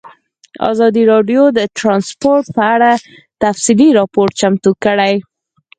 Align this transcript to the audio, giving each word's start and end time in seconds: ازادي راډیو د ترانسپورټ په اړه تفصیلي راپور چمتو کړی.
ازادي 0.71 1.03
راډیو 1.13 1.43
د 1.57 1.59
ترانسپورټ 1.77 2.45
په 2.55 2.63
اړه 2.75 2.91
تفصیلي 3.41 3.89
راپور 3.99 4.27
چمتو 4.39 4.71
کړی. 4.83 5.13